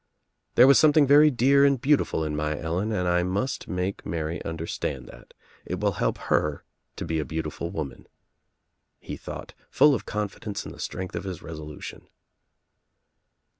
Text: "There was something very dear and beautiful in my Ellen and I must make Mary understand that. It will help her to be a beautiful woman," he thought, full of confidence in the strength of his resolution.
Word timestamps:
"There 0.55 0.65
was 0.65 0.79
something 0.79 1.05
very 1.05 1.29
dear 1.29 1.63
and 1.63 1.79
beautiful 1.79 2.23
in 2.23 2.35
my 2.35 2.57
Ellen 2.59 2.91
and 2.91 3.07
I 3.07 3.21
must 3.21 3.67
make 3.67 4.03
Mary 4.03 4.43
understand 4.43 5.05
that. 5.09 5.35
It 5.63 5.79
will 5.79 5.91
help 6.01 6.17
her 6.17 6.63
to 6.95 7.05
be 7.05 7.19
a 7.19 7.23
beautiful 7.23 7.69
woman," 7.69 8.07
he 8.99 9.15
thought, 9.15 9.53
full 9.69 9.93
of 9.93 10.07
confidence 10.07 10.65
in 10.65 10.71
the 10.71 10.79
strength 10.79 11.15
of 11.15 11.25
his 11.25 11.43
resolution. 11.43 12.07